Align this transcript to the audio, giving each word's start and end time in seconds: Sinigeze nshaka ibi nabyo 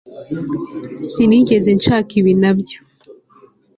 Sinigeze 1.09 1.69
nshaka 1.77 2.11
ibi 2.19 2.33
nabyo 2.41 2.79